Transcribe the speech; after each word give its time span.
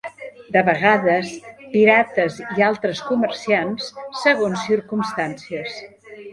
De 0.53 0.61
vegades 0.69 1.33
pirates 1.75 2.41
i 2.47 2.67
altres 2.69 3.03
comerciants, 3.11 3.93
segons 4.25 4.67
circumstàncies. 4.73 5.81